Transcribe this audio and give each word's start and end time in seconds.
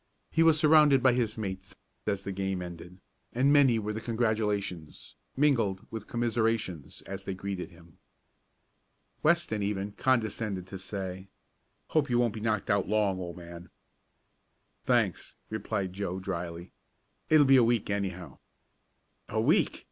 He 0.31 0.41
was 0.41 0.57
surrounded 0.57 1.03
by 1.03 1.13
his 1.13 1.37
mates, 1.37 1.75
as 2.07 2.23
the 2.23 2.31
game 2.31 2.59
ended, 2.63 2.97
and 3.33 3.53
many 3.53 3.77
were 3.77 3.93
the 3.93 4.01
congratulations, 4.01 5.13
mingled 5.37 5.85
with 5.91 6.07
commiserations, 6.07 7.03
as 7.03 7.23
they 7.23 7.35
greeted 7.35 7.69
him. 7.69 7.99
Weston 9.21 9.61
even 9.61 9.91
condescended 9.91 10.65
to 10.65 10.79
say: 10.79 11.27
"Hope 11.89 12.09
you 12.09 12.17
won't 12.17 12.33
be 12.33 12.39
knocked 12.41 12.71
out 12.71 12.87
long, 12.89 13.19
old 13.19 13.37
man." 13.37 13.69
"Thanks," 14.87 15.35
replied 15.51 15.93
Joe 15.93 16.19
dryly. 16.19 16.71
"It'll 17.29 17.45
be 17.45 17.57
a 17.57 17.63
week 17.63 17.91
anyhow." 17.91 18.39
"A 19.29 19.39
week!" 19.39 19.79